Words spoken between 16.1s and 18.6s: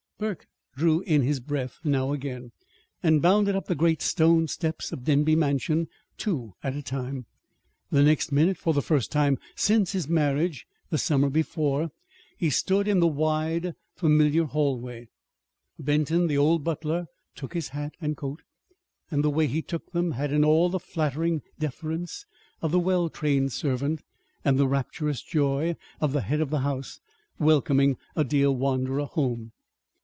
the old butler, took his hat and coat;